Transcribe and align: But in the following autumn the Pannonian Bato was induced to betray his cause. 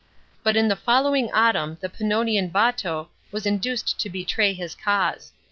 But 0.41 0.57
in 0.57 0.67
the 0.67 0.75
following 0.75 1.31
autumn 1.31 1.77
the 1.79 1.87
Pannonian 1.87 2.49
Bato 2.51 3.09
was 3.31 3.45
induced 3.45 3.99
to 3.99 4.09
betray 4.09 4.51
his 4.51 4.73
cause. 4.73 5.31